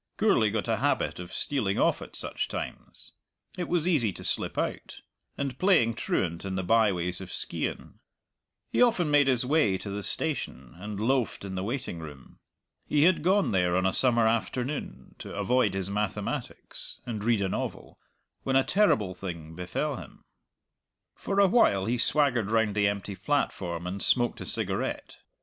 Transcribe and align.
Gourlay 0.17 0.49
got 0.49 0.67
a 0.67 0.77
habit 0.77 1.19
of 1.19 1.31
stealing 1.31 1.77
off 1.77 2.01
at 2.01 2.15
such 2.15 2.47
times 2.47 3.11
it 3.55 3.67
was 3.69 3.87
easy 3.87 4.11
to 4.13 4.23
slip 4.23 4.57
out 4.57 5.01
and 5.37 5.59
playing 5.59 5.93
truant 5.93 6.43
in 6.43 6.55
the 6.55 6.63
byways 6.63 7.21
of 7.21 7.31
Skeighan. 7.31 7.99
He 8.71 8.81
often 8.81 9.11
made 9.11 9.27
his 9.27 9.45
way 9.45 9.77
to 9.77 9.91
the 9.91 10.01
station, 10.01 10.73
and 10.79 10.99
loafed 10.99 11.45
in 11.45 11.53
the 11.53 11.61
waiting 11.63 11.99
room. 11.99 12.39
He 12.87 13.03
had 13.03 13.21
gone 13.21 13.51
there 13.51 13.77
on 13.77 13.85
a 13.85 13.93
summer 13.93 14.25
afternoon, 14.27 15.13
to 15.19 15.35
avoid 15.35 15.75
his 15.75 15.91
mathematics 15.91 16.99
and 17.05 17.23
read 17.23 17.43
a 17.43 17.49
novel, 17.49 17.99
when 18.41 18.55
a 18.55 18.63
terrible 18.63 19.13
thing 19.13 19.53
befell 19.53 19.97
him. 19.97 20.23
For 21.13 21.39
a 21.39 21.45
while 21.47 21.85
he 21.85 21.99
swaggered 21.99 22.49
round 22.49 22.73
the 22.73 22.87
empty 22.87 23.15
platform 23.15 23.85
and 23.85 24.01
smoked 24.01 24.41
a 24.41 24.47
cigarette. 24.47 25.17